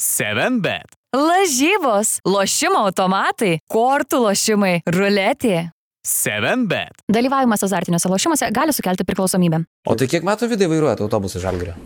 [0.00, 0.96] 7bet.
[1.14, 5.70] Lažybos, lošimo automatai, kortų lošimai, ruletė.
[6.04, 6.98] 7bet.
[7.14, 9.62] Dalyvavimas azartiniuose lošimuose gali sukelti priklausomybę.
[9.86, 11.76] O tai kiek metų vidai vairuojate autobusą žalgerio?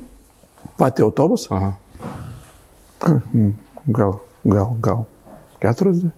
[0.80, 1.52] Patį autobusą?
[1.54, 1.71] Aha.
[3.92, 5.04] Gal, gal, gal.
[5.61, 6.11] 40?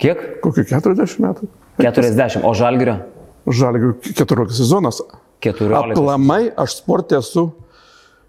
[0.00, 0.26] Kiek?
[0.42, 1.52] Kokiu 40 metų?
[1.84, 2.42] 40.
[2.48, 3.02] O žalgerio?
[3.44, 5.04] Žalgių 14 sezonas.
[5.44, 5.92] 14.
[5.92, 7.50] Aplamai aš sportė esu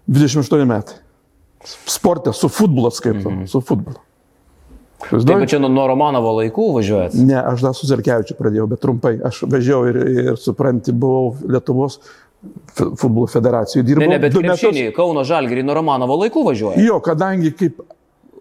[0.06, 1.00] 28 metai.
[1.64, 3.30] Sportė su futbolu skaitau.
[3.30, 3.50] Mhm.
[3.50, 4.00] Su futbolu.
[5.00, 7.14] Taip, čia nuo, Romanovo laikų važiuojat.
[7.24, 9.14] Ne, aš dar su Zelkevičiu pradėjau, bet trumpai.
[9.24, 11.96] Aš važiavau ir, ir supranti, buvau Lietuvos
[12.74, 13.86] futbolo federacijoje.
[13.86, 16.84] Dirbau Ne, ne, bet krepšinį, Kauno žalgerį nuo Romanovo laikų važiuoja.
[16.84, 17.80] Jo, kadangi kaip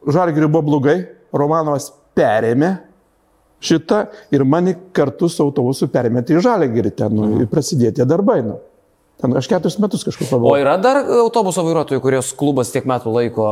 [0.09, 0.99] Žalgiriui buvo blogai,
[1.35, 2.77] Romanovas perėmė
[3.59, 8.39] šitą ir mane kartu su autobusu perėmė į Žalgirį ten, nu, ir prasidėjo tie darbai.
[8.45, 8.59] Nu.
[9.19, 10.53] Ten aš keturis metus kažkur O pabuvau.
[10.61, 13.47] yra dar autobuso vairuotojų, kurios klubas tiek metų laiko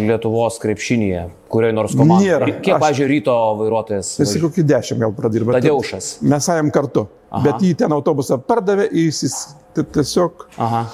[0.00, 2.24] Lietuvos krepšinėje, kurioje nors komandai.
[2.30, 2.46] Nėra.
[2.64, 4.14] Kiek, Aš- pažiūrėjau, ryto vairuotojas?
[4.22, 5.52] Jis kokį dešimt gal pradirbo.
[5.52, 6.08] Tadeušas.
[6.24, 7.04] Mes ėjom kartu.
[7.04, 7.36] Aha.
[7.36, 7.42] Aha.
[7.44, 9.34] Bet jį ten autobusą pardavė, jis
[9.76, 10.46] tiesiog...
[10.56, 10.86] Aha.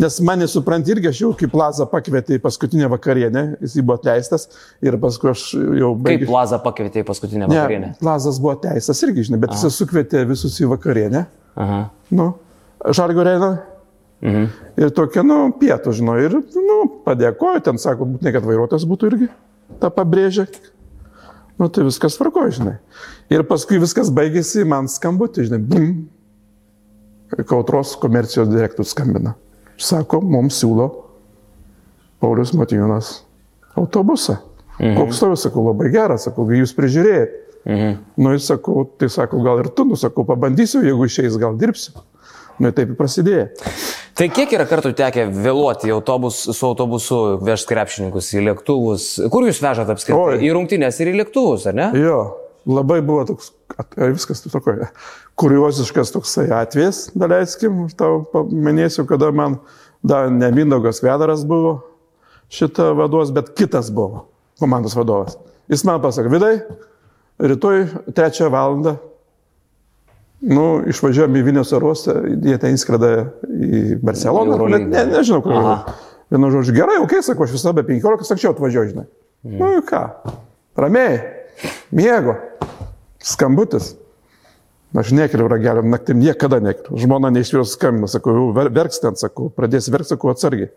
[0.00, 4.48] Nes mane supranti irgi, aš jau kaip Plaza pakvietė į paskutinę vakarienę, jis buvo atleistas
[4.82, 6.30] ir paskui aš jau Kaip baigiau.
[6.32, 7.92] Plaza pakvietė į paskutinę vakarienę?
[7.92, 11.26] Ne, Plazas buvo atleistas irgi, žinai, bet jis sukvietė visus į vakarienę.
[11.60, 11.82] Aha.
[12.10, 12.32] Nu,
[12.84, 13.52] Žargo reina.
[14.22, 14.46] Mhm.
[14.80, 19.28] Ir tokia, nu, pietų, žinau, ir, nu, padėkoju, ten sako, būtinai, kad vairuotojas būtų irgi,
[19.82, 20.46] tą pabrėžė.
[21.60, 22.78] Nu, tai viskas tvarko, žinai.
[23.30, 25.92] Ir paskui viskas baigėsi, man skambutį, žinai, bum.
[27.50, 29.34] Kautros komercijos direktorius skambina.
[29.80, 30.88] Sako, mums siūlo
[32.22, 33.24] Paulius Matijonas
[33.78, 34.38] autobusą.
[34.78, 34.96] Mhm.
[34.98, 37.26] Koks tavo, sakau, labai geras, sakau, jūs prižiūrėjai.
[37.64, 37.92] Mhm.
[38.20, 41.94] Nu, jis sakau, tai sako, gal ir tu, nu, sakau, pabandysiu, jeigu išeis, gal dirbsiu.
[42.58, 43.48] Nu, taip ir prasidėjo.
[44.14, 49.06] Tai kiek yra kartų tekę vėluoti autobus, su autobusu vežti krepšininkus į lėktuvus?
[49.32, 50.36] Kur jūs vežat apskritai?
[50.36, 50.42] Oi.
[50.46, 51.88] Į rungtynės ir į lėktuvus, ar ne?
[51.98, 52.18] Jo,
[52.70, 54.76] labai buvo toks, ar viskas toko,
[55.40, 59.58] kurioziškas toksai atvejas, daleiskim, tau paminėsiu, kada man,
[60.06, 61.80] dar ne Mindaugas Vedaras buvo
[62.54, 64.28] šitą vaduos, bet kitas buvo
[64.62, 65.40] komandos vadovas.
[65.72, 66.54] Jis man pasakė, Vidai,
[67.42, 68.94] rytoj trečią valandą,
[70.44, 73.10] nu, išvažiuojame į Vilnius oro uostą, jie ten įskrenda
[73.48, 75.58] į Barceloną, net, ne, nežinau, kur.
[76.32, 79.04] Vienu žodžiu, gerai, ok, sakau, aš visada be 15 anksčiau atvažiuoju, žinai.
[79.44, 79.58] Mm.
[79.60, 80.00] Nu, ką,
[80.80, 81.18] ramiai,
[81.94, 82.38] miego,
[83.22, 83.94] skambutis.
[84.94, 87.00] Aš nekeliu ragelio, naktim niekada nekeliu.
[87.02, 90.70] Žmona neišvėjus skambina, sakau, ver- verks ten, sakau, pradės verks, sakau, atsargiai.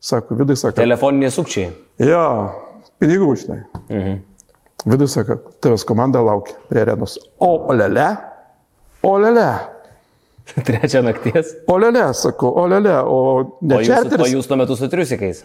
[0.00, 0.78] Sako, vidai, sako.
[0.78, 1.68] Telefoniniai sukčiai.
[2.00, 2.22] Jo,
[3.02, 3.58] pinigų, žinai.
[3.90, 4.16] Mhm.
[4.88, 7.18] Vidai, sako, tavęs komanda laukia prie arenos.
[7.42, 8.06] O, olele,
[9.08, 9.48] olele,
[10.66, 11.54] Trečią nakties.
[11.68, 14.32] olele, sakau, olele, o ne O jūs, o čerteris.
[14.32, 15.42] jūs tuo metu su triusikais.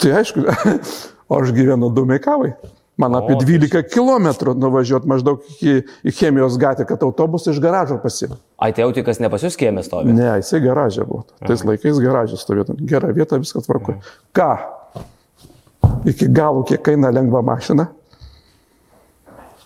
[0.00, 0.44] Tai aišku,
[1.38, 2.52] aš gyvenu Dumeikavai.
[2.96, 7.98] Man apie O, 12 km nuvažiuoti maždaug iki, į chemijos gatvę, kad autobusą iš garažo
[8.00, 8.38] pasimti.
[8.56, 10.14] Ai, tai autikas ne pas jūs kiemė stovi.
[10.16, 11.26] Ne, jisai garažė buvo.
[11.44, 12.78] Tais laikais garažė stovėtų.
[12.88, 13.98] Gera vieta, viskas tvarko.
[14.32, 14.48] Ką?
[16.08, 17.90] Iki galo, kiek kaina lengva mašina.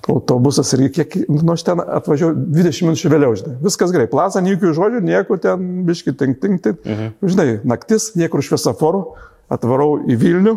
[0.09, 3.59] Autobusas ir kiek, nu aš ten atvažiavau 20 minučių vėliau, žinai.
[3.65, 4.09] Viskas gerai.
[4.11, 6.81] Plaza, jokių žodžių, nieko ten, biški, tink, tink, tink.
[6.87, 7.13] Mhm.
[7.21, 9.05] Žinai, naktis, niekur šviesaforų,
[9.53, 10.57] atvarau į Vilnių,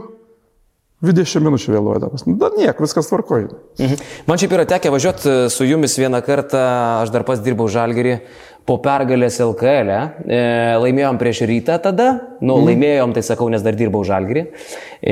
[1.03, 2.23] 20 minučių vėluodamas.
[2.23, 3.49] Nu, dar nieko, viskas tvarkoja.
[3.75, 3.99] Mhm.
[4.29, 6.61] Man šiaip yra tekę važiuoti e, su jumis vieną kartą,
[7.03, 8.21] aš dar pas dirbau žalgerį,
[8.67, 9.91] po pergalės LKL.
[10.23, 10.39] E,
[10.83, 12.07] laimėjom prieš rytą tada,
[12.39, 12.67] nu, mm.
[12.69, 14.45] laimėjom, tai sakau, nes dar dirbau žalgerį.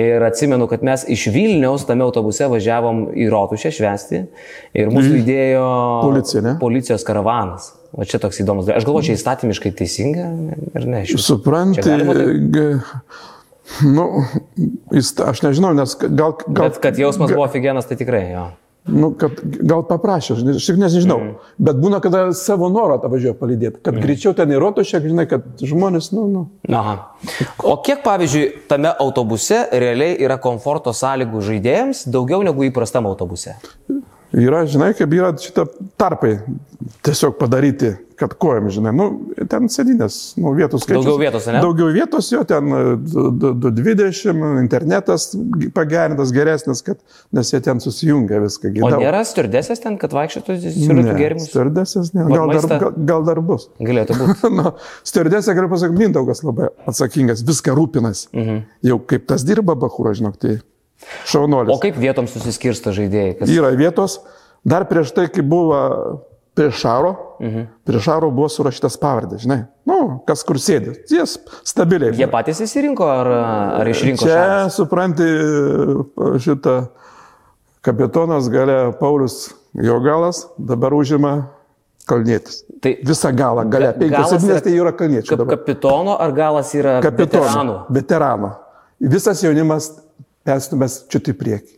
[0.01, 4.23] Ir atsimenu, kad mes iš Vilniaus tame autobuse važiavom į Rotušę švesti
[4.77, 5.67] ir mūsų lydėjo
[6.05, 6.55] Policija, ne?
[6.61, 7.73] policijos karavanas.
[7.91, 8.69] O čia toks įdomus.
[8.71, 10.29] Aš galvoju, čia įstatymiškai teisinga
[10.79, 11.03] ar ne?
[11.83, 12.07] taip?
[12.55, 12.79] g-
[13.91, 14.07] nu,
[15.27, 16.37] aš nežinau, nes gal...
[16.47, 18.47] gal Bet kad jausmas buvo aфиgenas, tai tikrai jo.
[18.89, 21.19] Nu, kad gal paprašė, aš tik nežinau.
[21.21, 21.49] Mm.
[21.61, 24.01] Bet būna, kada savo norą atvažiuoja palydėti, kad mm.
[24.01, 26.41] greičiau ten įroto šiek, žinai, kad žmonės, nu, nu.
[26.65, 26.95] Aha.
[27.61, 33.53] O kiek, pavyzdžiui, tame autobuse realiai yra komforto sąlygų žaidėjams daugiau negu įprastam autobuse?
[34.31, 35.65] Yra, žinai, kaip yra šitą
[35.99, 36.37] tarpai
[37.03, 39.05] tiesiog padaryti, kad kojam, žinai, nu,
[39.49, 41.03] ten sėdinės, nu, vietos skaičius.
[41.07, 41.61] Daugiau vietos, ne?
[41.65, 45.25] Daugiau vietos jo, ten e, du- du- 220, internetas
[45.75, 46.99] pagerintas, geresnis, kad,
[47.33, 48.71] nes jie ten susijungia viską.
[48.75, 51.49] gi O nėra sturdesės ten, kad vaikščiotų siūlytų gėrimus?
[51.51, 52.79] Stardesės, ne, gal dar, maistą?
[52.85, 53.67] gal, gal dar bus.
[53.81, 54.51] Galėtų būti.
[54.61, 54.75] nu,
[55.11, 58.27] stardesė, galiu pasakyti, Mindaugas labai atsakingas, viską rūpinas.
[58.37, 58.63] Mhm.
[58.85, 60.59] Jau kaip tas dirba, Bahūra, žinok, tai
[61.29, 61.73] šaunuolis.
[61.73, 63.37] O kaip vietom susiskirsta žaidėjai?
[63.39, 63.53] Kas...
[63.53, 64.19] Yra vietos,
[64.67, 65.79] dar prieš tai, kai buvo
[66.53, 67.67] prie Šaro, mhm.
[67.87, 69.61] prie Šaro buvo surašytas pavardė, žinai.
[69.87, 70.97] Nu, kas kur sėdi.
[71.11, 71.37] Jis
[71.67, 72.13] stabiliai.
[72.17, 73.31] Jie patys įsirinko ar,
[73.81, 74.27] ar išrinko?
[74.27, 74.75] Čia, šalis?
[74.79, 75.29] supranti,
[76.43, 76.75] šitą
[77.81, 81.33] kapitonas gale Paulius Jogalas dabar užima
[82.05, 82.63] Kalnietis.
[82.81, 83.91] Tai Visą galą, gale.
[83.91, 85.37] Ga- Penkios septynės tai yra Kalniečių.
[85.37, 87.45] Kap, kapitono ar galas yra Kapitono.
[87.45, 87.75] veteranų?
[87.89, 88.49] Veterano.
[88.99, 89.91] Visas jaunimas
[90.47, 91.77] perstumęs čia į priekį.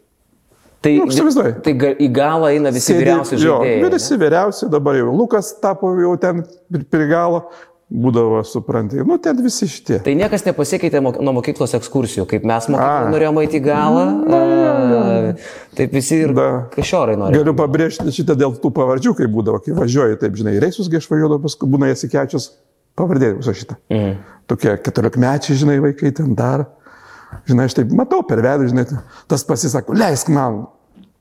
[0.84, 1.54] Tai, Nu, įsivaizduoji.
[1.64, 3.92] tai į galą eina visi vyriausi jo, žaidėjai.
[3.94, 6.44] Visi vyriausi, dabar jau Lukas tapo jau ten
[6.92, 7.46] prie- galo,
[7.94, 8.98] būdavo, supranti.
[9.06, 10.02] Nu, ten visi šitie.
[10.04, 14.04] Tai niekas nepasikeitė mok nuo mokyklos ekskursijų, kaip mes mokykloje norėjome eiti į galą.
[14.28, 15.36] a,
[15.78, 16.68] Taip visi ir Da.
[16.76, 17.44] kažiorai norėjo.
[17.44, 21.70] Galiu pabrėžti šitą dėl tų pavardžių, kai būdavo, kai važiuoji, taip žinai, reisus gaišvažiuodavo, paskui
[21.70, 22.52] būna jasikečius,
[22.98, 23.78] pavardė viso šitą.
[23.90, 24.18] Mhm.
[24.48, 26.66] Tokie keturiolikmečiai, žinai, vaikai ten dar.
[27.50, 28.86] Žinai, aš taip matau per vedų, žinai,
[29.32, 30.64] tas pasisako, leisk man,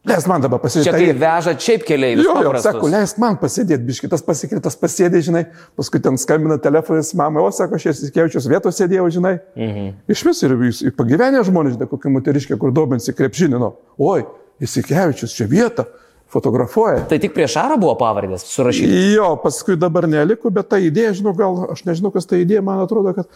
[0.09, 1.15] leisk man dabar Čia kai pasisakyti.
[1.23, 2.27] veža šiaip keliaivius.
[2.27, 5.45] Jo, jo, sako, leisk man pasėdėti, biški, tas pasikri, tas pasėdė, žinai,
[5.79, 9.37] paskui ten skambina telefonas, mama, o sako, aš įsikeičius vietos sėdėjau, žinai.
[9.57, 9.91] Mhm.
[10.13, 10.57] Iš vis ir,
[10.91, 14.25] ir pagyvenę žmonės, žinai, kokia moteriškė, kur dobensi krepšinį, nu, oi,
[14.63, 15.87] įsikeičius čia vietą,
[16.33, 17.05] fotografuoja.
[17.11, 19.09] Tai tik prieš Arą buvo pavardės surašytas.
[19.13, 22.81] Jo, paskui dabar neliko, bet ta idėja, žinau, gal, aš nežinau, kas ta idėja, man
[22.85, 23.29] atrodo, kad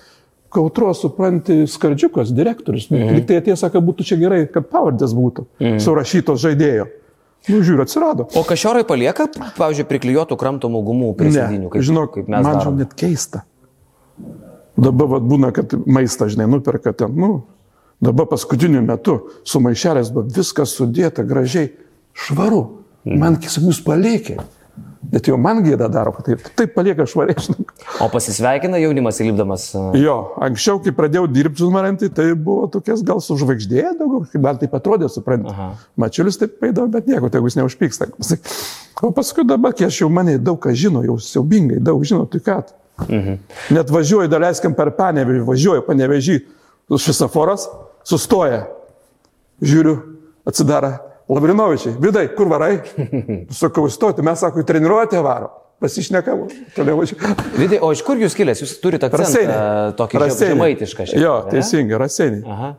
[0.57, 2.89] Kautro, supranti, skardžiukas, direktorius.
[2.91, 3.19] Mhm.
[3.19, 5.83] Lyg tai tiesa, kad būtų čia gerai, kad pavardės būtų mhm.
[5.85, 6.89] surašytos žaidėjo.
[7.47, 8.25] Nu, žiūri, atsirado.
[8.35, 12.73] O kažiorai palieka, pavyzdžiui, priklijuotų kramtomų gumų prie sėdinių, kaip, žinok, kaip mes man žinau,
[12.81, 13.45] net keista.
[14.77, 17.45] Dabar vat, būna, kad maistą, žinai, nuperka ten, nu,
[18.03, 19.15] dabar paskutiniu metu
[19.47, 21.71] su maišelės buvo viskas sudėta gražiai,
[22.27, 22.65] švaru.
[23.07, 23.23] Mhm.
[23.23, 24.41] Man, kai sakiau, jūs palikė.
[25.13, 27.73] Bet jau man gėda daro, kad taip, taip palieka švariai, žinok.
[28.03, 29.67] O pasisveikina jaunimas įlipdamas.
[29.79, 34.75] a, Jo, anksčiau, kai pradėjau dirbti žurnalantį, tai buvo tokias gal sužvaigždėję daugiau, man taip
[34.79, 35.55] atrodė, suprantate.
[35.55, 35.69] Aha.
[36.01, 38.11] Mačiulis taip paėdavo, bet nieko, tai jeigu jis neužpyksta.
[39.05, 42.41] O paskui dabar, kai aš jau mane daug ką žinau, jau siaubingai daug žinau, tai
[42.41, 42.55] ką.
[43.05, 43.35] Mhm.
[43.77, 46.37] Net važiuoju, daleiskim per panevežį, važiuoju panevežį,
[46.97, 47.67] švisaforas,
[48.09, 48.63] sustoja.
[49.61, 49.99] Žiūriu,
[50.49, 50.95] atsidara.
[51.29, 52.77] Lavrinovičiai, vidai, kur varai?
[53.51, 55.49] Sakau, stoti, mes sako, į treniruotę varo.
[55.83, 57.33] Pasišnekam, toliau važiuoju.
[57.59, 58.63] Vidai, o iš kur jūs kilęs?
[58.65, 59.57] Jūs turite akcentą
[59.99, 61.25] tokį žem- žemaitišką šiek tiek.
[61.27, 62.47] Jo, teisingai, raseiniai.
[62.55, 62.71] Aha.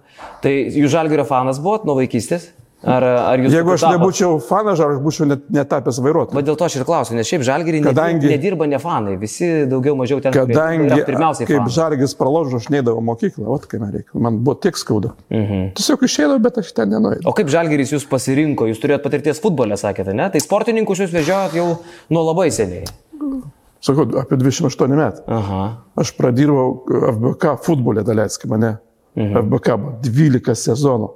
[0.42, 2.48] Tai jūs žalgerio fanas buvot nuo vaikystės?
[2.86, 3.96] Ar, ar jūs Jeigu aš tapot?
[3.98, 6.36] nebūčiau fanas, ar aš būčiau net netapęs vairuotoju.
[6.38, 9.96] Va dėl to aš ir klausiu, nes šiaip žalgerį Kadangi- nedirba ne fanai, visi daugiau
[9.98, 14.38] mažiau ten Kadangi, pirmiausiai kaip žargis praložo, aš neidavau mokyklą, o kai man reikia, man
[14.46, 15.16] buvo tiek skauda.
[15.34, 15.74] Mhm.
[15.74, 17.26] Tiesiog išėjau, bet aš ten nenuėjau.
[17.26, 20.30] O kaip žalgeris jūs pasirinko, jūs turėjot patirties futbole, sakėte, ne?
[20.30, 21.80] Tai sportininkus jūs vežiojot jau
[22.12, 22.86] nuo labai seniai.
[23.82, 25.22] Sakau, apie 28 metų.
[25.28, 25.78] Aha.
[25.98, 28.78] Aš pradirbau FBK futbolė, daleiskai mane.
[29.18, 29.50] Mhm.
[29.50, 31.10] FBK buvo 12 sezonų.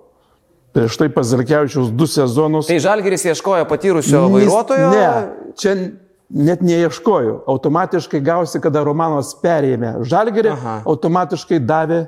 [0.72, 2.70] Prieš tai pas Zelkevičius 2 sezonus.
[2.72, 4.88] Tai žalgeris ieškojo patyrusio vairuotojo?
[4.94, 5.76] Ne, čia
[6.32, 7.42] net neieškoju.
[7.52, 10.76] Automatiškai gausi, kada Romanovas perėmė Žalgerį, Aha.
[10.88, 12.06] automatiškai davė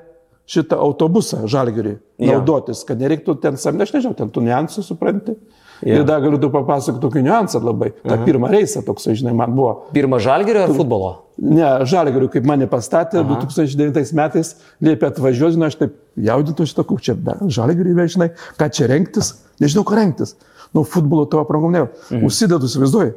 [0.47, 5.35] šitą autobusą Žalgerį naudotis, kad nereiktų ten samdyti, aš nežinau, ten tų niuansų supranti.
[5.83, 5.99] Jo.
[5.99, 7.91] Ir dar galiu tu papasakoti tokį niuansą labai.
[8.05, 9.89] Ta pirmą reisą toks, žinai, man buvo.
[9.95, 11.11] Pirmą žalgerio ar futbolo?
[11.43, 13.39] Ne, Žalgiriu, kaip mane pastatė, Aha.
[13.41, 14.53] 2009 metais
[14.85, 15.95] liepė atvažiuoti, žinai, aš taip
[16.29, 17.17] jaudintų šitą kučią,
[17.57, 19.33] Žalgiriu vežinai, ką čia rengtis,
[19.63, 20.35] nežinau, ką rengtis.
[20.73, 21.87] Nu, futbolo tavo aprangom ne.
[22.11, 22.27] Mhm.
[22.29, 23.15] Užsidedu, įsivaizduoju,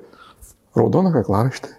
[0.77, 1.77] raudoną kaklaraštį.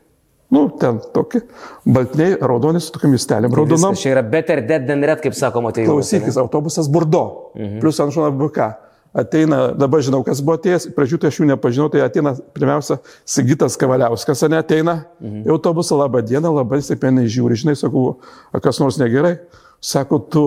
[0.54, 1.42] Nu, ten tokie,
[1.84, 3.92] baltiniai, raudoni su tokiam mistelėm, raudonom.
[3.92, 7.26] Viskas, čia yra better dead than red, kaip sakoma, tai Klausykis, autobusas Burdo,
[7.58, 7.82] mhm.
[7.84, 8.70] plus ant šono BK.
[9.18, 13.78] Ateina, dabar žinau, kas buvo atėjęs, pradžių tai aš jų nepažinau, tai ateina pirmiausia Sigitas
[13.80, 15.46] Kavaliauskas, ne ateina mhm.
[15.48, 18.20] į autobusą, laba diena, labai stipriai žiūri, žinai, sakau,
[18.52, 19.38] "A kas nors negerai,
[19.82, 20.44] sako, tu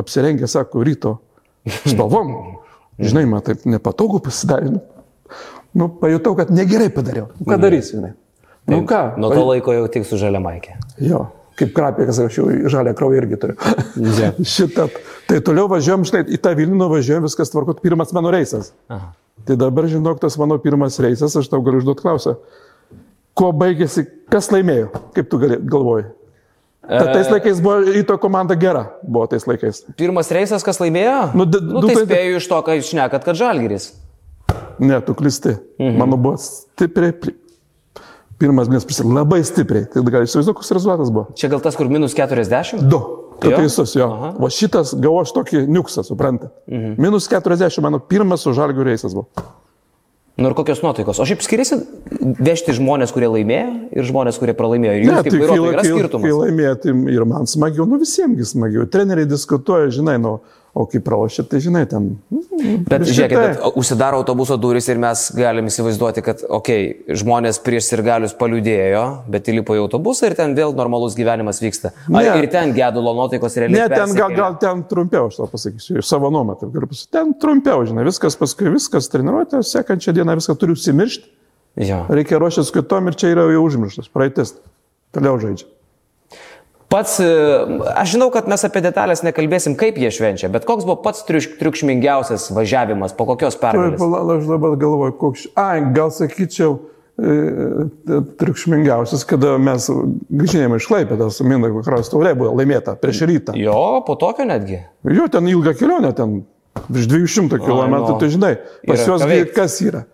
[0.00, 1.18] apsirengė, sako, ryto
[1.86, 2.58] spalvom,
[3.08, 4.74] žinai, man taip nepatogu pasidarė.
[4.76, 4.82] Nu,
[5.74, 7.28] Nu, pajutau, kad negerai padariau.
[7.38, 8.14] Nu, Ką darysi, žinai?
[8.66, 9.14] Nu ką?
[9.22, 10.74] Nuo to laiko jau tik su žalia maikė.
[11.02, 11.28] Jo,
[11.60, 13.56] kaip krapikas, aš jau žalę kraują irgi turiu.
[14.54, 14.88] Šitą.
[15.30, 18.72] Tai toliau važiuojam, žinai, į tą Vilnių važiuojam, viskas tvarkot, pirmas mano reisas.
[18.90, 19.12] Aha.
[19.48, 22.36] Tai dabar, žinok, tas mano pirmas reisas, aš tau galiu užduoti klausimą.
[23.38, 26.10] Kuo baigėsi, kas laimėjo, kaip tu gali, galvoji?
[26.90, 29.84] Ta, tais laikais buvo ryto komanda gera, buvo tais laikais.
[30.00, 31.30] Pirmas reisas, kas laimėjo?
[31.38, 33.92] Nu, nu, tai tai- spėjau iš to, ką jūs šnekat, kad žalgeris.
[34.80, 35.54] Ne, tu klisti.
[35.78, 35.98] Mhm.
[36.00, 37.14] Mano buvo stipriai.
[38.40, 39.84] Pirmas blės prisimenu, labai stipriai.
[39.92, 41.26] Tai gali įsivaizduoti, koks rezultatas buvo.
[41.36, 42.86] Čia gal tas, kur minus 40?
[42.88, 43.00] Du.
[43.40, 43.56] Tu Jo?
[43.56, 44.06] teisus jo.
[44.12, 44.34] Aha.
[44.40, 46.50] O šitas gavo aš tokį niuksą, supranta.
[46.68, 46.94] Mhm.
[47.00, 49.28] Minus 40 mano pirmas su žalgių reisas buvo.
[50.40, 51.18] Nu ir kokios nuotaikos?
[51.20, 51.76] O šiaip skiriasi
[52.40, 54.94] vežti žmonės, kurie laimėjo ir žmonės, kurie pralaimėjo.
[54.96, 56.36] Ir jūs Ne, kaip vairuotojai yra kai, kai skirtumas.
[56.38, 58.86] laimėjo, tai ir man smagiau, nu visiems smagiau.
[58.88, 60.38] Treneriai diskutuoja, žinai, nu,
[60.70, 62.04] O kai pralošė, tai žinai, ten...
[62.30, 67.58] mm, Bet žiūrėkit, bet užsidaro autobuso durys ir mes galim įsivaizduoti, kad, okei, okay, žmonės
[67.64, 69.00] prieš sirgalius paliūdėjo,
[69.34, 71.90] bet įlipo į autobusą ir ten vėl normalus gyvenimas vyksta.
[72.06, 72.36] Ar Ne.
[72.38, 73.82] ir ten gedulo nuotaikos realiai?
[73.82, 77.10] Ne, ten gal, gal ten trumpiau, aš tau pasakysiu, iš savo nuomonę, taip galiu pasakyti.
[77.18, 81.26] Ten trumpiau, žinai, viskas paskui, viskas treniruotė, sekančią dieną viską turiu užsimiršti,
[81.82, 82.04] Jo.
[82.14, 84.54] reikia ruoštis kitom ir čia yra jau užmirštas, praeitis,
[85.14, 85.66] toliau žaidžia.
[86.90, 87.26] Pats, e,
[87.94, 91.52] aš žinau, kad mes apie detalės nekalbėsim, kaip jie švenčia, bet koks buvo pats triuš-
[91.60, 94.00] triukšmingiausias važiavimas, po kokios pergalės?
[94.00, 95.44] pala, aš dabar galvoju, koks.
[95.54, 96.80] Ai, gal sakyčiau,
[97.14, 97.86] e,
[98.42, 99.86] triukšmingiausias, kada mes
[100.32, 103.54] grįžinėjome iš Klaipėdas, Mindaugo krašto taurė buvo laimėta prieš rytą.
[103.54, 104.82] Jo, po tokio netgi.
[105.06, 106.40] Jo, ten ilga kelionė, ten
[106.90, 108.18] virš 200 km, no.
[108.18, 109.22] tai žinai, pas juos
[109.54, 110.08] kas yra?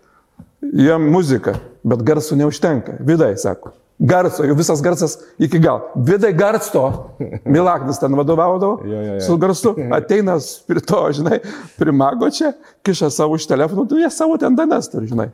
[0.61, 2.99] Jiem muzika, bet garsų neužtenka.
[3.01, 3.73] Vidai, sako.
[3.99, 5.79] Garso, jau visas garsas iki gal.
[6.05, 6.83] Vidai garsto.
[7.55, 9.21] Milaknis ten vadovaudavo Jo, jo, jo.
[9.25, 9.71] su garsu.
[9.97, 10.35] Ateina
[10.69, 11.39] prie to, žinai,
[11.79, 12.51] prie mago čia,
[12.85, 15.31] kiša savo iš telefonų, tu jie savo ten danas turi, žinai.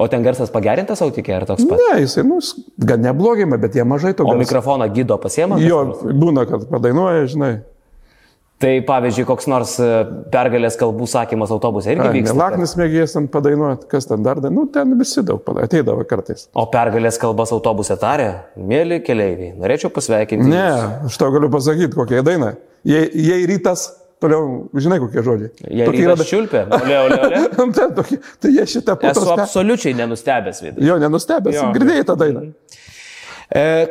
[0.00, 1.78] O ten garsas pagerintas autikė ar toks pat?
[1.78, 2.40] Ne, jisai, nu,
[2.80, 4.40] gan neblogai, bet jie mažai to O garso.
[4.40, 5.58] mikrofoną gydo pasiema?
[5.62, 7.52] Jo, būna, kad padainuoja, žinai.
[8.62, 9.86] Tai pavyzdžiui, koks nors e,
[10.32, 12.36] pergalės kalbų sakymas autobuse irgi vyksta.
[12.38, 16.46] Laknis mėgėjas ten padainuoti, kas ten dar, da- nu, ten visi daug padai- ateidavo kartais.
[16.54, 20.46] O pergalės kalbas autobuse tarė, mėly keleiviai, norėčiau pasveikinti.
[20.52, 21.10] Ne, jus.
[21.10, 22.52] aš tau galiu pasakyti, kokia daina.
[22.86, 23.88] Jei, jei rytas,
[24.22, 25.50] toliau, žinai, kokie žodžiai.
[25.66, 27.42] Jie Tokie yra čiulpė, ole, ole, ole.
[27.74, 29.34] tai, tokie, tai jie šitą Esu putos.
[29.48, 30.86] absoliučiai nenustebęs viduje.
[30.86, 32.46] Jo, nenustebęs, girdėjai tą dainą.
[33.52, 33.86] E,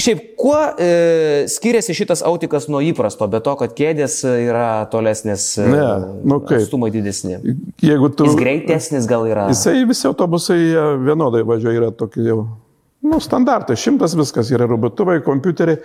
[0.00, 5.66] šiaip, kuo e, skiriasi šitas autikas nuo įprasto, be to, kad kėdės yra tolesnės, e,
[5.68, 5.86] Ne,
[6.24, 6.62] nu kaip.
[6.62, 7.36] atstumai didesni.
[7.84, 8.24] Jeigu tu...
[8.30, 9.50] Jis greitesnis gal yra.
[9.52, 10.58] Jisai visi autobusai
[11.04, 12.46] vienodai važiuoja, yra tokie jau.
[13.02, 15.80] Nu, standartai, šimtas viskas yra robotuvai, kompiuteriai.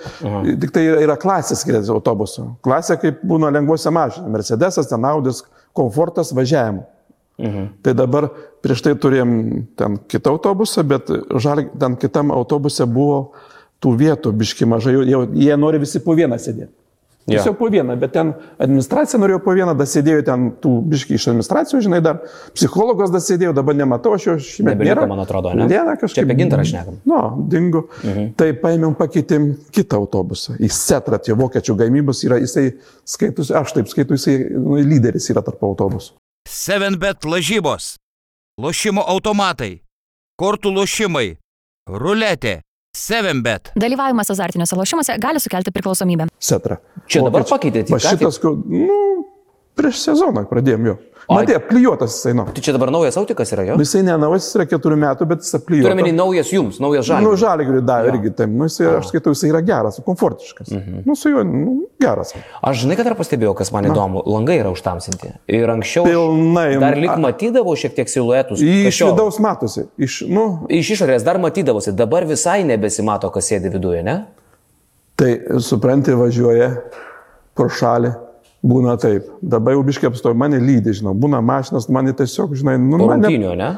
[0.62, 2.52] Tik tai yra, yra klasės skiriasi autobuso.
[2.64, 4.32] Klasė kaip būna lengvuose mašinose.
[4.36, 5.42] Mercedesas, ten Audis,
[5.76, 6.86] komfortas važiavimo.
[7.38, 7.68] Mhm.
[7.86, 8.30] Tai dabar
[8.66, 9.32] prieš tai turėjom
[9.78, 13.32] ten kitą autobusą, bet žal, ten kitam autobuse buvo
[13.84, 16.74] tų vietų biški mažai, jau, jie nori visi po vieną sėdėti.
[17.28, 17.42] Jo.
[17.42, 21.26] Tiesiog po vieną, bet ten administracija norėjo po vieną, dar sėdėjo ten tų biški iš
[21.28, 22.22] administracijos, žinai, dar
[22.56, 25.08] psichologas dar sėdėjo, dabar nematau, aš jo Nebeliko, nėra.
[25.12, 25.66] man atrodo, ne?
[25.68, 26.22] Nėra kažkaip.
[26.22, 27.02] Čia apie gintarą šnekam.
[27.04, 27.20] Nu,
[27.52, 27.90] dingo.
[28.00, 28.30] Mhm.
[28.40, 30.56] Tai paėmėm, pakeitėm kitą autobusą.
[30.56, 32.70] Į Setrat, jo vokiečių gamybos yra, jisai
[33.04, 36.16] skaitus, aš taip skaitau, jisai nu, lyderis yra tarp autobusų.
[36.48, 37.96] 7bet lažybos,
[38.62, 39.82] lošimo automatai,
[40.40, 41.36] kortų lošimai,
[41.92, 42.62] ruletė,
[42.98, 43.74] 7bet.
[43.78, 46.30] Dalyvavimas azartiniuose lošimuose gali sukelti priklausomybę.
[46.40, 46.80] Setra.
[47.08, 49.28] Čia dabar Vokiečių- pakeitėt, į Va ką šitas, nu,
[49.78, 50.96] prieš sezoną pradėjom jo.
[51.28, 51.42] Ai.
[51.42, 52.46] Matė, apklijuotas jisai, nu.
[52.56, 53.74] Tai čia dabar naujas autikas yra jo?
[53.82, 55.90] Jisai nenaujas, jis yra keturių metų, bet jis apklijuotas.
[55.92, 57.42] Turiu menį naujas jums, naujas Nu, žalias.
[57.42, 58.54] žalį davė irgi taip.
[58.54, 60.72] Nu, jisai, aš skaitau, jisai yra geras, komfortiškas.
[60.72, 61.02] Mhm.
[61.06, 62.32] Nu, su juo, nu, geras.
[62.64, 65.34] Aš žinai, kad dar pastebėjau, kas man įdomu, langai yra užtamsinti.
[65.52, 66.80] Ir anksčiau Pilnai.
[66.80, 68.64] dar lik A- matydavau šiek tiek siluetus.
[68.64, 69.84] Iš vidaus matosi.
[70.00, 74.26] Iš, nu, Iš išorės dar matydavosi, dabar visai nebesimato, kas sėdi viduje, ne?
[75.18, 76.72] tai, supranti, važiuoja
[77.58, 78.12] pro šalį.
[78.68, 79.28] Būna taip.
[79.42, 81.14] Dabar jau biškiai apstoju, mane lydi, žinau.
[81.18, 83.70] Būna mašinas, mane tiesiog, žinai, nu, Po mane rungtynių, ne?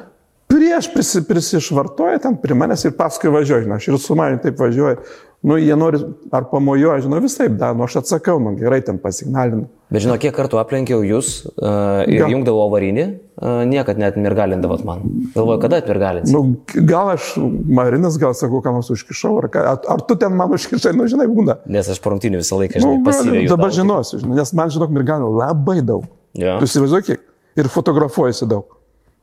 [0.49, 4.59] Prieš prisi, prisišvartoja ten prie manęs ir paskui važiuoja, žinai, aš ir su manimi taip
[4.59, 5.01] važiuoju.
[5.39, 6.01] Nu, jie nori
[6.35, 9.69] ar pamojuoja, žinau, visai, da, nu, aš atsakau, nu, gerai, ten pasignalinu.
[9.87, 13.05] Bet žinau, kiek kartų aplenkiau jūs uh, ir Gal- jungdavau avarinį,
[13.39, 15.05] uh, niekad net mirgalindavot man.
[15.37, 16.35] Galvoju, kada atmirgalinsit?
[16.35, 16.57] Nu,
[16.89, 20.51] gal aš, Marinas, gal sakau, ką nors užkišau, ar, ką, ar, ar tu ten man
[20.59, 21.55] užkišai, nu, žinai, būna.
[21.71, 23.45] Nes aš po rungtynių visą laiką, Nu, žinai, pasyviai.
[23.47, 23.77] dabar jutau.
[23.79, 26.03] žinosiu, žinai, nes man, žinok, mirganų labai daug.
[26.35, 26.57] Jo.
[26.59, 27.23] Tu įsivaizduoji, kiek?
[27.63, 28.75] Ir fotografuojasi daug.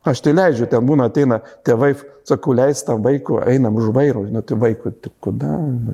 [0.06, 1.94] Aš tai leidžiu, ten būna, ateina tėvai,
[2.26, 5.48] sakau, leis tam vaikų, einam už vairo, žinai, tai vaikų, tai kuda,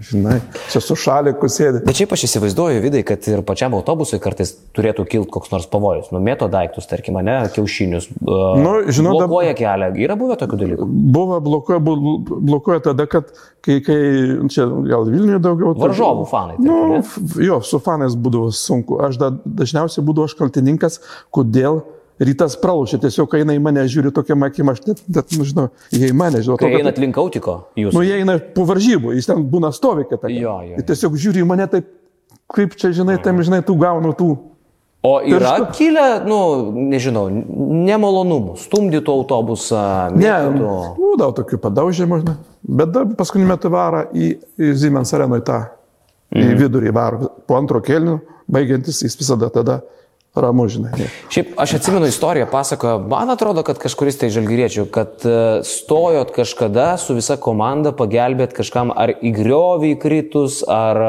[0.05, 0.35] žinai,
[0.73, 1.81] čia su šaliku sėdi.
[1.87, 6.11] Bet šiaip aš įsivaizduoju, vidai, kad ir pačiam autobusui kartais turėtų kilti koks nors pavojus.
[6.13, 8.11] Numėto daiktus, tarkim, ne, kiaušinius.
[8.21, 9.89] Uh, Nu, žinau, dab- blokuoja kelią.
[10.05, 10.89] Yra buvę tokių dalykų.
[11.17, 13.33] Buvo blokuoja, bu- blokuoja tada, kad
[13.65, 13.99] kai, kai
[14.53, 15.73] čia gal Vilniuje daugiau.
[15.77, 17.03] tai- Varžovų fanai, taip, Nu, ne?
[17.49, 19.01] jo, su fanais būdavo sunku.
[19.09, 21.01] Aš da, dažniausiai būdavau aš kaltininkas,
[21.33, 21.83] kodėl
[22.21, 23.01] rytas pralaušė.
[23.01, 26.43] Tiesiog eina į mane, žiūri tokia akim, aš net, net nu, žinau, jie į mane,
[26.43, 27.93] žinau, to, kad- einat link autiko, jūs.
[27.95, 30.29] Nu, jie eina po varžybų, jis ten būna stovi kitą.
[30.31, 30.77] Jo, jo.
[30.79, 31.87] Ir tiesiog žiūri į mane taip,
[32.53, 34.31] kaip čia, žinai, tam, žinai, tų gaunų tų.
[35.05, 37.25] O yra pirštų- kilę, nu, nežinau,
[37.87, 40.97] nemalonumų, stumdytų autobusą, Ne, mėtytų.
[40.99, 42.37] būdavo tokių padaužymų, žinai.
[42.63, 45.59] Bet paskutiniu metu varo į, į Siemens areną į tą,
[46.33, 46.59] į Mhm.
[46.61, 47.31] vidurį varo.
[47.47, 49.83] Po antro kelnių, baigiantis, jis visada tada
[50.41, 51.09] ramu, žinai.
[51.33, 55.37] Šiaip aš atsimenu istoriją, pasakojo, man atrodo, kad kažkuris tai žalgyriečių, kad e,
[55.69, 61.03] stojot kažkada su visa komanda pagelbėt kažkam ar į griovį įkritus, ar,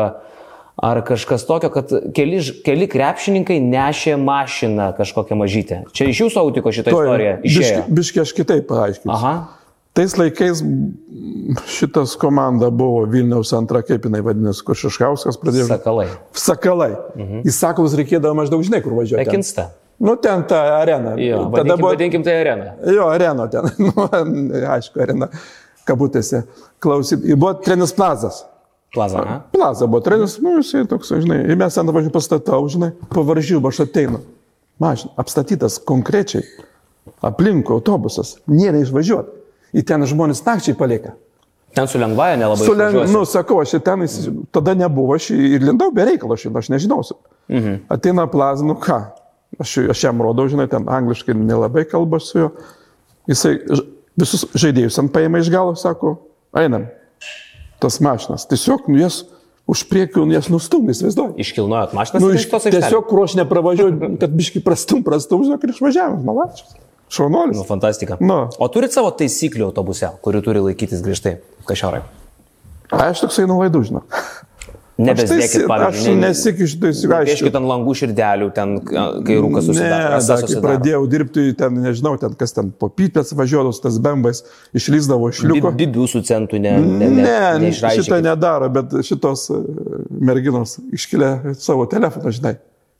[0.75, 5.83] ar kažkas tokio, kad keli, keli krepšininkai nešė mašiną kažkokią mažytę.
[5.95, 7.83] Čia iš jūsų autiko šitą istoriją išėjo.
[7.87, 9.15] biški, biški aš kitaip paaiškinsiu.
[9.15, 9.35] Aha.
[9.93, 10.63] Tais laikais
[11.69, 15.67] šitas komanda buvo Vilniaus antra, kaip jinai vadinasi, kur Šiškauskas pradėjo.
[15.69, 16.07] Sakalai.
[16.33, 16.91] Sakalai.
[17.13, 17.43] Mhm.
[17.45, 19.21] Į sakalus reikėdavo maždaug žinai, kur važiuoti.
[19.21, 19.67] Pekinsta.
[20.03, 21.13] Nu, ten ta arena.
[21.21, 21.91] Jo, Tada vadinkim, buvo.
[21.91, 22.71] vadinkim tai arena.
[22.89, 23.69] Jo, arena ten.
[23.85, 24.07] Nu,
[24.73, 25.29] aišku, arena.
[25.85, 26.41] Kabutėse.
[26.81, 27.21] Klausyt.
[27.29, 28.41] Ir buvo trenis plazas.
[28.93, 29.21] Plaza.
[29.21, 29.37] aha.
[29.53, 31.43] Plaza buvo trenis, nu, jisai toks, žinai.
[31.49, 34.19] Ir mes ten važiuoju pastatau, žinai, po varžybų aš ateinu.
[34.81, 36.43] Mašina, apstatytas konkrečiai.
[37.25, 38.35] Aplinkui autobusas.
[38.49, 39.42] Nėra išvažiuoti.
[39.73, 41.15] Į ten žmonės nakčiai palieka.
[41.73, 42.65] Ten su lengvaja nelabai.
[42.67, 43.13] Su, len- išvažiuosi.
[43.15, 44.05] nu, sakau, aš ten,
[44.53, 47.17] tada nebuvo, aš ir lindau be reikalo, aš, aš nežinausiu.
[47.49, 47.79] Mhm.
[47.89, 48.99] Ateina plaza, nu ką,
[49.59, 52.51] aš, aš jam rodau, žinai, ten angliškai nelabai kalba su juo.
[53.27, 53.57] Jisai
[54.19, 56.17] visus žaidėjus ant paėmė iš galo, sako,
[56.53, 56.85] einam.
[57.81, 58.45] Tas mašinas.
[58.47, 59.23] Tiesiog, nu, jas
[59.67, 61.35] už priekių, nu, jas nustumė, įsivaizduoju.
[61.41, 62.21] Iškilnojot mašiną.
[62.21, 66.75] Nu, iš, tiesiog, kur aš nepravažiuoju, kad biški prastum, prastum, žinok, ir išvažiavam, malačius.
[67.13, 67.57] Šaunuolis.
[67.59, 68.17] Nu, fantastika.
[68.21, 68.39] Nu.
[68.57, 71.37] O turit savo taisyklių autobuse, kurių turi laikytis grįžtai,
[71.69, 72.01] kažiorai.
[72.93, 74.17] Aš toksai nulaidų, žinok.
[75.03, 76.11] Nebesdėkit, Aš pavyzdžiui.
[76.19, 77.25] ne- nesikišiu, tai aišku.
[77.25, 80.09] Pieškit ant langų širdelių, ten, kai rūkas Ne, susidaro.
[80.13, 84.43] rasa dar kai pradėjau dirbti, ten nežinau, ten kas ten po pypės važiuodavus, tas bembais,
[84.77, 85.71] išlyzdavo iš liuko.
[85.73, 89.57] Bibių su centu ne, ne, ne, Ne, šitą nedaro, bet šitos e,
[90.13, 92.53] merginos iškilė savo telefoną, žinai,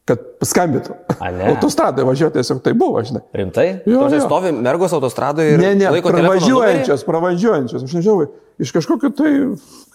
[0.10, 0.96] kad paskambėtų.
[1.16, 1.46] A, ne?
[1.54, 3.22] Autostradai važiuoti tiesiog tai buvo, žinai.
[3.40, 3.68] Rimtai?
[3.88, 4.20] Jo, jo.
[4.26, 8.28] stovi mergos autostradoje ir Ne, ne, pravažiuojančios, pravažiuojančios, aš nežinau,
[8.60, 9.32] iš kažkokio tai,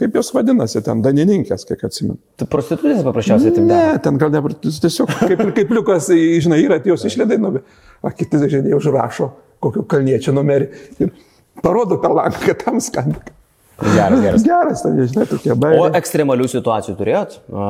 [0.00, 2.16] kaip jos vadinasi, ten danininkės, kiek atsimenu.
[2.40, 3.92] Tai prostitutės paprasčiausiai taip daro.
[3.92, 6.08] Ne, ten gal ne, tiesiog kaip, kaip liukas,
[6.46, 7.52] žinai, yra, jos išledai, nu,
[8.00, 10.70] o kiti žaidėjai užrašo kokio kalniečio numerį
[11.04, 11.12] ir
[11.60, 13.37] parodo per langą, kad tam skambina.
[13.78, 14.42] Geras, geras.
[14.42, 15.90] Geras, tai žinai, tokie O bairiai.
[16.00, 17.36] ekstremalių situacijų turėjot?
[17.54, 17.66] A,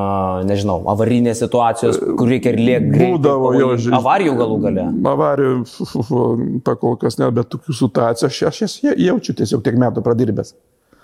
[0.48, 3.10] nežinau, avarinės situacijos, kur reikia ir lėkti greitai.
[3.18, 3.82] Būdavo pavojingai.
[3.84, 3.98] žinai.
[4.00, 4.86] Avarijų galų gale.
[5.12, 6.22] Avarijų, fu, fu, fu,
[6.64, 10.02] pa kol kas ne, bet tokių situacijų aš, aš jas jau- jaučiu tiesiog tiek metų
[10.06, 10.54] pradirbęs.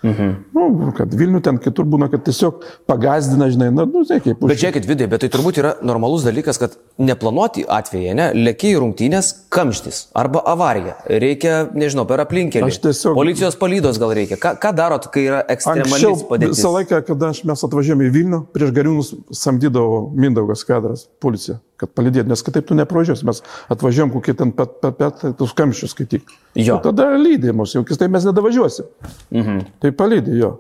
[0.05, 0.33] Mhm.
[0.55, 4.61] Nu, kad Vilnių ten kitur būna, kad tiesiog pagazdina, žinai, na, nu, žinai, kaip Bet
[4.61, 10.03] žiūrėkit, vidai, bet tai turbūt yra normalus dalykas, kad neplanuoti atvejai, ne, lėkiai rungtynės, kamštis
[10.21, 10.99] arba avarija.
[11.09, 12.69] Reikia, nežinau, per aplinkelį.
[12.69, 14.37] Aš tiesiog- Policijos palydos gal reikia.
[14.37, 16.61] Ką, ką darot, kai yra ekstremali padėtis?
[16.61, 22.31] visą laiką, kada mes atvažiavome į Vilnių, prieš gariūnus samdydavo Mindaugas kadras, policija, kad palidėtų,
[22.31, 23.41] nes kitaip tu neprožiūrės, mes
[23.73, 26.31] atvažiavom kokį ten pet, pet, pet, tus kamščius skaityk.
[26.61, 26.79] Jo.
[26.79, 28.89] O tada lydė mus, jau kitaip mes nedavažiuosim.
[29.35, 29.61] Mhm.
[29.83, 30.55] Tai palydė jo.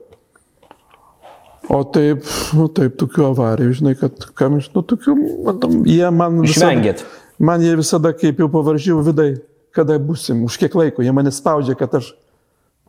[1.72, 5.14] O taip, nu taip, tokių avarijų, žinai, kad kamščių, nu tokių,
[5.46, 7.07] matom, jie man Išvengėt.
[7.40, 9.31] Man jie visada, kaip jau pavaržyjau vidai,
[9.74, 12.12] kada busim, už kiek laiko, jie mane spaudžia, kad aš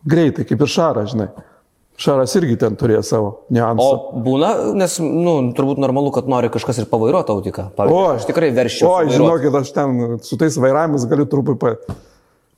[0.05, 1.29] greitai, kaip ir Šaras, žinai.
[1.95, 3.83] Šaras irgi ten turėjo savo niuansą.
[3.83, 7.69] O būna, nes, nu, turbūt normalu, kad nori kažkas ir pavairuoti autiką.
[7.69, 8.89] O, Pavyzdžiui, aš tikrai verščiau.
[8.89, 11.95] O, žinokit, aš ten su tais vairavimais galiu truputį pa...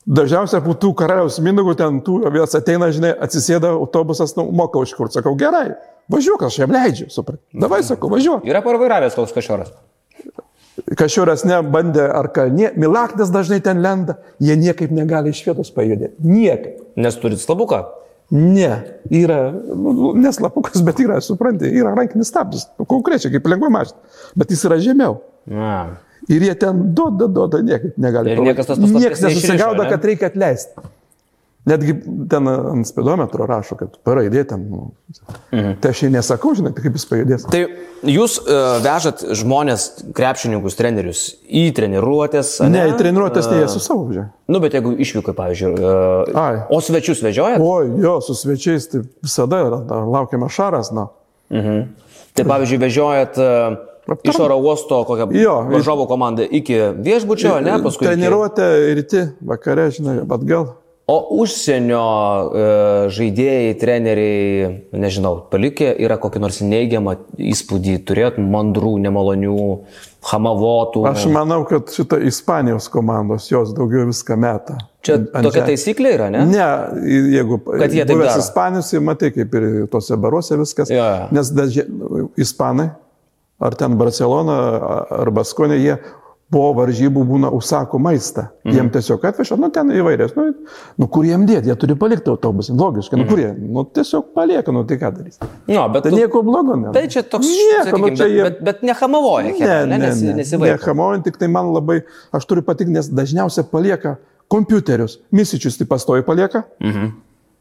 [0.08, 4.94] Dažniausiai po tų karaliaus mindogų ten tų vėl ateina, žinai, atsisėda autobusas, nu, moka už
[4.96, 5.10] kur.
[5.12, 5.76] Sakau, gerai,
[6.08, 7.42] važiuok, aš jam leidžiu, suprat.
[7.52, 8.46] Davai, sakau, važiuok.
[8.48, 9.74] Yra parvairavęs toks kažoras.
[10.96, 16.16] Kažkuras nebandė ar kalnie, Milaknis dažnai ten lenda, jie niekaip negali iš vietos pajudėti.
[16.24, 16.80] Niekaip.
[16.96, 17.84] Nes turit slabuką.
[18.30, 18.72] Ne,
[19.10, 24.52] yra, nu, neslapukas, bet yra, supranti, yra rankinis stabdis, nu, konkrečiai kaip lengva mašina, bet
[24.52, 25.16] jis yra žemiau.
[25.48, 25.78] Na.
[26.28, 28.34] Ir jie ten duoda, duoda, niekaip negali.
[28.34, 29.92] Ir niekas tas paslapties Niekas neišrišo, nesusigaudo, ne?
[29.94, 30.88] kad reikia atleisti.
[31.68, 31.94] Netgi
[32.32, 34.62] ten ant speedometro rašo, kad paraidė ten.
[34.72, 34.86] Nu.
[35.52, 35.74] Mhm.
[35.82, 37.44] Tai aš jai nesakau, žinai, tai kaip jis pajudės.
[37.52, 37.60] Tai
[38.08, 42.54] jūs uh, vežat žmonės, krepšininkus, trenerius į treniruotės.
[42.72, 44.28] Ne, į treniruotės ne, jie su savo važiuoja.
[44.48, 45.74] Nu, bet jeigu išvyko, pavyzdžiui.
[45.76, 46.62] Uh, Ai.
[46.72, 47.60] o svečius vežiojat?
[47.60, 49.60] O, jo, su svečiais tai visada
[50.08, 51.08] laukiame šaras, na.
[51.48, 53.78] Tai pavyzdžiui, vežiojat uh,
[54.08, 54.30] Aptarnam.
[54.32, 58.06] iš oro uosto kokią Jo, varžovų komandą iki viešbučio, ne, paskui.
[58.06, 60.70] iki- Treniruotė ryte, vakare, žinai, atgal.
[61.08, 62.64] O užsienio e,
[63.16, 67.14] žaidėjai, treneriai, nežinau, palikė yra kokį nors neigiamą
[67.48, 69.62] įspūdį, turėt mandrų, nemalonių,
[70.28, 71.06] hamavotų.
[71.08, 74.76] Aš manau, kad šita Ispanijos komandos jos daugiau viską meta.
[75.00, 75.70] Čia tokia žemės.
[75.70, 76.44] taisyklė yra, ne?
[76.50, 76.68] Ne,
[77.38, 78.44] jeigu Kad jie taip daro.
[78.44, 80.92] Ispanijos, tai matai, kaip ir tose baruose viskas.
[80.92, 81.08] Jo.
[81.32, 82.90] Nes dažnai Ispanai,
[83.64, 84.60] ar ten Barcelona,
[85.22, 85.96] ar Baskonė, jie
[86.50, 88.46] po varžybų būna užsako maistą.
[88.64, 88.74] Mhm.
[88.76, 90.32] Jiem tiesiog atveža, nu ten įvairias.
[90.36, 90.46] Nu,
[90.96, 92.72] nu kur jiem dėti, jie turi palikti autobusą.
[92.78, 95.36] Logiškai, nu kur jie, nu tiesiog palieka, nu tai ką darys.
[95.68, 96.92] Jo, bet, Tai tu, nieko blogo ne.
[96.96, 100.34] tai čia toks, Nieko, nu, čia bet, jie- bet, bet nehamavoja, Ne, ne, ne, ne.
[100.40, 100.78] nesivaiko.
[100.80, 102.00] Nehamoujant, tik tai man labai,
[102.32, 104.16] aš turiu patikti, nes dažniausiai palieka
[104.48, 106.64] kompiuterius, misičius tai pastoji palieka.
[106.80, 107.12] Mhm.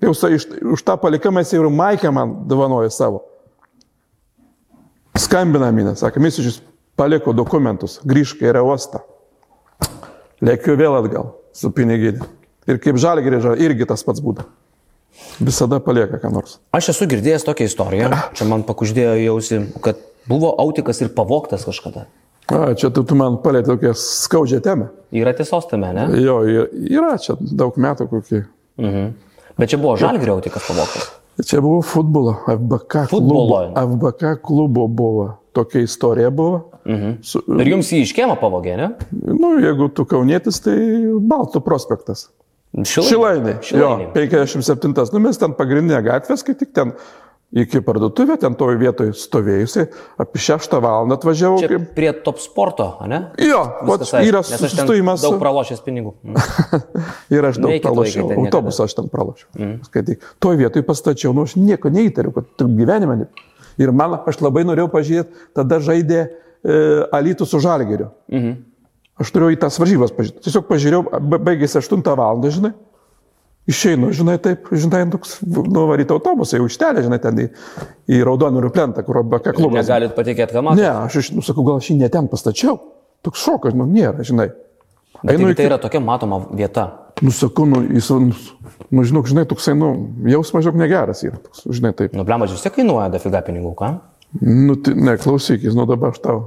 [0.02, 3.24] Jau iš, už tą palikimą jis ir Maikę man dovanoja savo.
[5.18, 6.60] Skambina minė, sakė, Misičius
[6.98, 9.04] paliko dokumentus, grįžk į Reostą.
[10.44, 12.28] Lėkiu vėl atgal su piniginė.
[12.68, 14.46] Ir kaip žalį grįžo, irgi tas pats būda.
[15.42, 16.58] Visada palieka ką nors.
[16.76, 22.06] Aš esu girdėjęs tokią istoriją, čia man pakuždėjo jausi, kad buvo autikas ir pavoktas kažkada.
[22.48, 24.92] A, čia tu, tu man palėtė tokią skaudžią temą.
[25.16, 26.06] Yra tiesos tame, ne?
[26.22, 28.44] Jo, yra čia daug metų kokį.
[28.84, 29.10] Mhm.
[29.58, 31.10] Bet čia buvo žalgrio autikas pavoktas.
[31.38, 33.34] Čia buvo futbolo, FBK klubo.
[33.34, 33.58] Futbolo.
[33.78, 35.28] FBK klubo buvo.
[35.58, 36.64] Tokia istorija buvo.
[36.86, 37.20] Mhm.
[37.26, 38.92] Su, Ir jums jį iškėmą pavogė, ne?
[39.12, 40.78] nu, jeigu tu kaunietis, tai
[41.18, 42.28] Baltų prospektas.
[42.78, 43.58] Šilainiai.
[43.58, 44.12] Jo, Šilainiai.
[44.14, 44.94] 57.
[45.16, 46.94] Nu, mes ten pagrindinė gatvė, kai tik ten
[47.56, 49.88] iki parduotuvė, ten toje vietoje stovėjusiai,
[50.20, 51.08] apie 6 val.
[51.16, 51.62] atvažiavau.
[51.64, 53.22] Čia prie top sporto, ne?
[53.40, 55.24] Jo, aišku, yra sustojimas.
[55.24, 56.16] Daug pralošęs pinigų.
[56.28, 56.84] Mhm.
[57.34, 58.30] Ir aš daug Neikit pralošiau.
[58.44, 59.48] Autobusą aš ten pralošiau.
[59.58, 59.76] Mm.
[59.88, 60.24] Skaityk.
[60.44, 63.18] Toje vietoje pastačiau, nu aš nieko neįtariu, kad gyvenime.
[63.24, 63.28] Ne...
[63.78, 66.28] Ir man, aš labai norėjau pažiūrėti, tada žaidė e,
[67.14, 68.10] Alytų su Žalgeriu.
[68.32, 68.56] Mm.
[69.22, 70.44] Aš turėjau į tas varžybas pažiūrėti.
[70.46, 72.42] Tiesiog pažiūrėjau, ba- baigėsi 8 val.
[72.50, 72.74] žinai.
[73.68, 77.48] Išeinu, žinai, taip, žinai, toks, nuvaryti autobusą į užtelę, žinai, ten į,
[78.16, 79.82] į Raudonų plentą, kur BK klubas.
[79.84, 80.80] Negalit patikėti, ką matau.
[80.80, 82.78] Ne, aš iš, nu, sakau, gal aš jį ne ten pastačiau.
[83.28, 84.54] Toks šokas, man nėra, žinai.
[85.28, 86.86] Einu, iki- tai yra tokia matoma vieta.
[87.22, 88.36] Nu, sakau, nu, jis, nu,
[88.94, 89.90] nu, žinok, žinai, toksai, nu,
[90.30, 92.14] jausmas žinok negeras yra, toks, žinai, taip.
[92.14, 93.90] Nu, blemas vis tiek kainuoja dafiga pinigų, ką?
[94.44, 96.38] Nu, tai, ne, klausykis, nu dabar aš tau,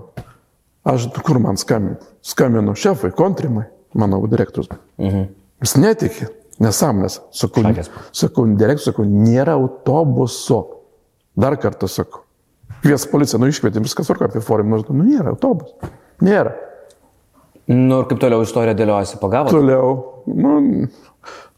[0.86, 1.98] aš kur man skambinu?
[2.22, 3.66] Skambinu šefui, kontrimai,
[3.98, 4.70] mano direktorius.
[5.00, 5.26] Mhm.
[5.64, 6.30] Jis netikė,
[6.62, 7.18] nesąmonės.
[7.34, 7.66] Sakau,
[8.14, 10.62] sakau, direktorius, sakau, nėra autobuso.
[11.40, 12.22] Dar kartą sakau.
[12.80, 15.90] Kvies policiją, nu iškvietėm, viskas varko apie forum, nu, nu nėra autobuso.
[16.24, 16.54] Nėra.
[17.70, 19.52] Nu ir kaip toliau istorija dėliojasi, pagavo?
[19.54, 19.90] Toliau,
[20.26, 20.86] nu,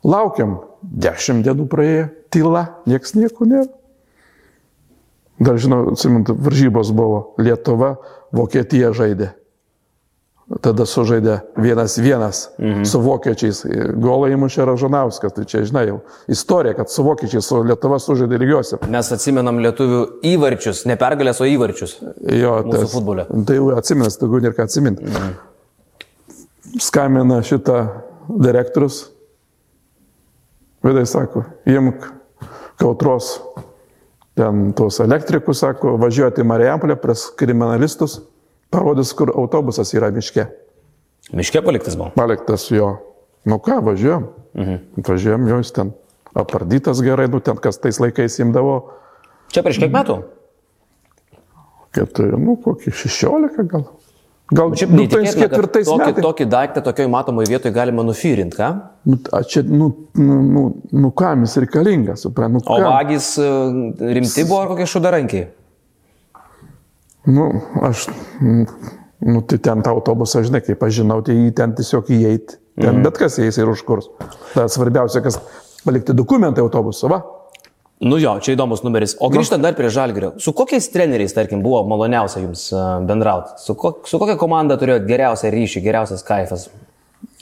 [0.04, 3.70] laukiam, dešimt dienų praėjo, tyla, nieks nieko nėra.
[5.42, 7.96] Dar žinau, atsimint, varžybos buvo Lietuva,
[8.36, 9.32] Vokietija žaidė.
[10.60, 12.82] Tada sužaidė vienas vienas mhm.
[12.84, 13.62] su vokiečiais.
[14.02, 15.32] Golą įmušė Ražanauskas.
[15.32, 18.82] Tai čia, žinai, jau istorija, kad su vokiečiais, su Lietuva sužaidė lygiuose.
[18.92, 20.02] Mes atsimenam lietuvių
[20.34, 21.96] įvarčius, ne pergalės, o įvarčius.
[22.36, 22.58] Jo,
[22.92, 23.24] futbole.
[23.48, 25.08] Tai jau atsiminęs, daugiau nėra ką atsiminti.
[25.08, 25.32] Mhm.
[26.80, 27.86] Skamina šitą
[28.28, 29.10] direktorius.
[30.82, 32.06] Vidai sako, imk
[32.80, 33.36] kautros
[34.34, 38.18] ten tuos elektrikus, sako, važiuoti į Marijampolę pras kriminalistus,
[38.72, 40.46] parodys, kur autobusas yra miške.
[41.36, 42.10] Miške paliktas buvo.
[42.16, 42.96] Paliktas jo.
[43.44, 44.26] Nu ką, važiuojam.
[44.58, 45.02] Mhm.
[45.06, 45.92] Važiuojam, jo jis ten
[46.34, 48.80] apardytas gerai, nu ten kas tais laikais imdavo,
[49.52, 50.22] Čia prieš kiek metų?
[51.92, 53.84] keturi, nu kokį 16 gal.
[54.52, 56.24] Gal nu, neįtikėtina, kad tokį, metais.
[56.26, 58.68] tokį daiktą tokioj matomoj vietoje galima nufyrinti, ką?
[59.08, 59.88] Nu, a čia, nu,
[60.18, 63.48] nu, nu, nu kam jis reikalingas, suprantu, nu, O vagys e,
[64.18, 65.46] rimti buvo ar kokie šudarankiai?
[67.32, 67.48] Nu,
[67.88, 68.08] aš,
[68.42, 72.58] nu, tai ten tą autobusą, žinai, kaip aš žinau, tai jį ten tiesiog įeiti.
[72.80, 73.06] Ten mm.
[73.06, 74.10] bet kas įeis ir užkurs.
[74.52, 75.38] Tai svarbiausia, kas
[75.84, 77.22] palikti dokumentai autobuso, va.
[78.02, 79.14] Nu jo, čia įdomus numeris.
[79.22, 83.54] O grįžtant dar prie Žalgirio, su kokiais treneriais, tarkim, buvo maloniausia jums e, bendrauti?
[83.62, 86.66] Su, ko, su kokia komanda turėjo geriausią ryšį, geriausias kaifas?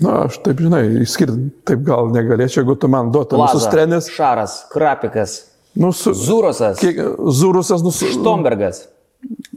[0.04, 4.12] Na, aš taip, žinai, išskirti taip gal negalėčiau, jeigu tu man duotum visus trenis.
[4.12, 5.38] Šaras, Krapikas,
[5.74, 6.98] Nu, su, Zurosas, kiek,
[7.30, 8.88] Zurusas, nu, su, Štombergas,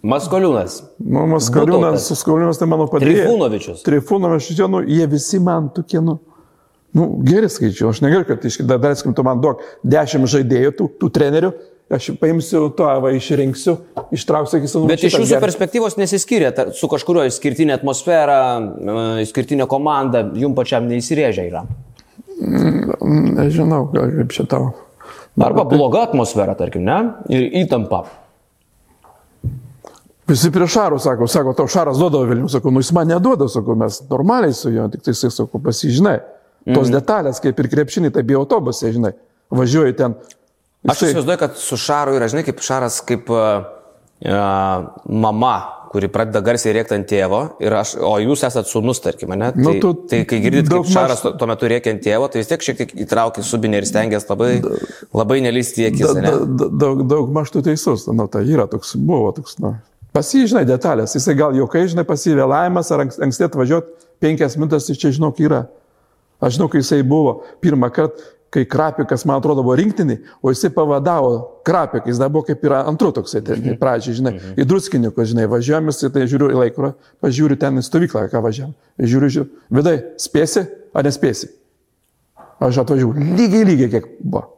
[0.03, 0.81] Maskoliūnas.
[0.99, 3.23] nu, su Skaliūnas, tai mano padėjėjas.
[3.23, 3.83] Trifunovičius.
[3.87, 6.19] Trifunovičius, nu, jie visi man tokie, nu,
[6.93, 7.89] nu geri skaičiai.
[7.89, 11.51] Aš negaliu, kad iš, dar, dar, tu man duok dešimt žaidėjų, tų, tų trenerių,
[11.93, 13.75] aš paimsiu to, va, išrinksiu,
[14.15, 15.43] ištrauksiu, sakysiu, nu, Bet iš jūsų geras.
[15.45, 18.39] perspektyvos nesiskyrė tar- su kažkurio išskirtinė atmosfera,
[19.25, 21.65] išskirtinė komanda, jum pačiam neįsirėžia yra.
[23.03, 24.71] Nežinau, gal kaip čia tau.
[25.41, 26.97] Arba bloga atmosfera, tarkim, ne?
[27.29, 28.03] Ir įtampa.
[30.29, 33.75] Visi prie Šaro sako, sako, tau Šaras duodavo Vilnių, sako, nu jis man neduoda, sako,
[33.75, 36.21] mes normaliai su juo, tik tai jisai, sako, pasižinai.
[36.65, 36.95] Tos Mhm.
[36.95, 39.13] detalės, kaip ir krepšinį, taip į autobusą, žinai.
[39.51, 40.15] Važiuoji ten.
[40.87, 43.63] Aš įsivaizduoju, kad su Šaru yra, žinai, kaip Šaras, kaip uh,
[45.09, 45.55] mama,
[45.93, 49.51] kuri pradeda garsiai rėkti ant tėvo, ir aš, o jūs esate sunus, tarkim, ne?
[49.53, 52.41] Tai, Nu, tu tai kai girdit, kaip Šaras tuo, tuo metu rėkia ant tėvo, tai
[52.41, 54.51] vis tiek šiek tiek įtraukia subinį ir stengiasi labai,
[55.13, 58.65] labai nelysti į akis, Da- da- da- Daug, daug maž tu teisus, nu, tai yra
[58.67, 59.75] toks, buvo toks, nu.
[60.13, 63.87] Pasižinai detalės, jisai gal jokai, žinai, pasivėlavimas ar anks- anksti atvažiuoti
[64.21, 65.67] penkias minutės, tai čia žinok yra.
[66.43, 68.19] Aš žinau, kai jisai buvo pirmą kartą,
[68.53, 71.31] kai Krapikas, man atrodo, buvo rinktinį, o jisai pavadavo
[71.65, 73.79] Krapiką, jis dar buvo kaip yra antrų toksai, ten, Mhm.
[73.81, 78.43] pradžiai, žinai, į druskinikus, žinai, važiuojame, tai žiūriu į laikrodį, pažiūriu ten į stovyklą, ką
[78.45, 78.75] važiuojam.
[78.99, 81.49] Žiūriu, žiūriu, vidai, spėsi ar nespėsi?
[82.61, 84.49] Aš atvažiuoju lygiai, lygiai kiek buvo.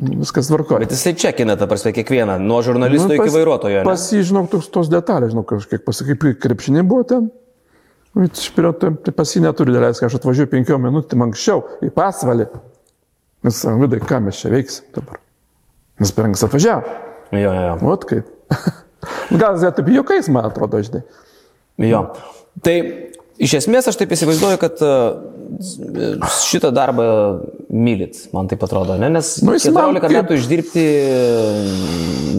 [0.00, 0.80] Viskas tvarkoja.
[0.84, 3.82] Bet jisai čekina, ta prasme, kiekvieną, nuo žurnalisto iki vairuotojo.
[3.82, 7.30] Nu, Pas jį, žinok, tos, tos detalės, žinok, kažkiek pasakai, kaip krepšinė buvo ten.
[8.14, 9.70] Nu, iš pirmo, tai, pas jį neturi
[10.02, 12.48] kai aš atvažiuoju penkiom minutėm anksčiau į pasvalį.
[13.46, 15.20] Nes, sakom, vidai, ką mes čia veiksim dabar.
[16.02, 16.96] Nes per anksti atvažiavo.
[17.30, 17.76] Jo, jo, jo.
[17.86, 18.32] Vat kaip.
[19.40, 21.04] Gal jie taip juokais, man atrodo, žinai.
[21.86, 22.02] jo.
[22.66, 22.74] Tai
[23.40, 24.90] iš esmės aš taip įsivaizduoju, kad e,
[26.50, 27.06] šitą darbą
[27.72, 29.08] mylit, man taip atrodo, ne?
[29.14, 30.84] Nes Nu, jis man 14 kaip- metų išdirbti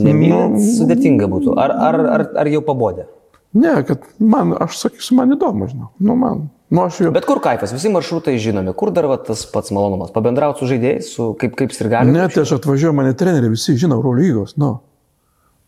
[0.03, 0.61] nemylit Nu.
[0.77, 1.55] sudėtinga būtų.
[1.63, 3.07] Ar, ar, ar, ar jau pabodė?
[3.53, 5.89] Ne, kad man, aš sakysiu, man įdomu, žinau.
[5.99, 6.45] Nu, man.
[6.71, 7.11] Nu, aš jau.
[7.11, 10.13] Bet kur kaifas, visi maršrutai žinomi, kur dar va, tas pats malonumas?
[10.15, 12.13] Pabendrauti su žaidėjais, su kaip, kaip ir gali.
[12.15, 14.77] Ne, tai aš atvažiuoju, mane treneriai visi žino, Euro lygos, nu.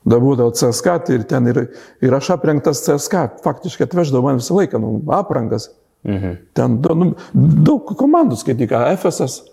[0.03, 1.59] Dabar būdavo CSK tai ir ten ir,
[2.03, 5.69] ir aš aprengtas CSK, faktiškai atveždavo man visą laiką, nu, aprangas.
[6.07, 6.37] Mhm.
[6.55, 7.13] Ten nu,
[7.67, 9.43] daug komandų skaityk, FSS.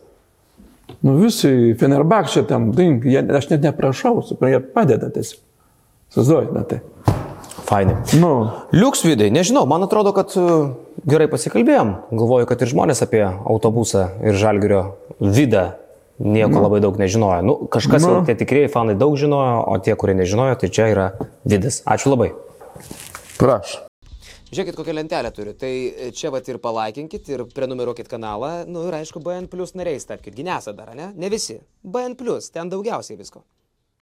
[1.07, 5.43] Nu, visi Fenerbakšė ten, dink, jie, aš net neprašau, suprantu, jie padeda tiesiog.
[6.11, 6.81] Suzuoju, na tai.
[7.71, 7.95] Fainai.
[8.19, 10.43] Nu, Liuks vidai, nežinau, man atrodo, kad e,
[11.07, 11.93] gerai pasikalbėjom.
[12.11, 14.81] Galvoju, kad ir žmonės apie autobusą ir žalgerio
[15.23, 15.69] vidą
[16.19, 16.65] nieko nu.
[16.67, 17.45] labai daug nežinojo.
[17.47, 18.17] Nu, kažkas, Nu.
[18.21, 18.25] nu.
[18.27, 21.07] tie tikrieji fanai daug žinojo, o tie, kurie nežinojo, tai čia yra
[21.47, 21.79] vidas.
[21.87, 22.33] Ačiū labai.
[23.39, 23.87] prašau.
[24.51, 25.53] Žiūrėkit, kokią lentelę turiu.
[25.55, 25.71] Tai
[26.11, 28.65] čia vat ir palaikinkit, ir prenumeruokit kanalą.
[28.67, 30.35] Nu ir aišku, BN Plus nariais tapkite.
[30.35, 31.13] Ginesa dar, ne?
[31.15, 31.61] Ne visi.
[31.87, 33.45] BN Plus, ten daugiausiai visko.